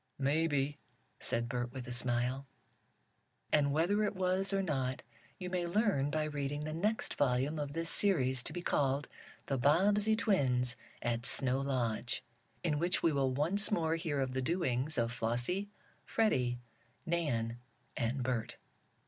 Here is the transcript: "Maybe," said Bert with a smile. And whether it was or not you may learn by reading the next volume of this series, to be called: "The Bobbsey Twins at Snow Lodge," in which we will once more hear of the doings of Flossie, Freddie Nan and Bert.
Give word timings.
"Maybe," 0.17 0.79
said 1.19 1.47
Bert 1.47 1.71
with 1.73 1.87
a 1.87 1.91
smile. 1.91 2.47
And 3.53 3.71
whether 3.71 4.03
it 4.03 4.15
was 4.15 4.51
or 4.51 4.63
not 4.63 5.03
you 5.37 5.47
may 5.47 5.67
learn 5.67 6.09
by 6.09 6.23
reading 6.23 6.63
the 6.63 6.73
next 6.73 7.13
volume 7.13 7.59
of 7.59 7.73
this 7.73 7.91
series, 7.91 8.41
to 8.45 8.51
be 8.51 8.63
called: 8.63 9.07
"The 9.45 9.59
Bobbsey 9.59 10.15
Twins 10.15 10.75
at 11.03 11.27
Snow 11.27 11.59
Lodge," 11.61 12.23
in 12.63 12.79
which 12.79 13.03
we 13.03 13.11
will 13.13 13.31
once 13.31 13.69
more 13.69 13.95
hear 13.95 14.21
of 14.21 14.33
the 14.33 14.41
doings 14.41 14.97
of 14.97 15.11
Flossie, 15.13 15.69
Freddie 16.03 16.57
Nan 17.05 17.59
and 17.95 18.23
Bert. 18.23 18.57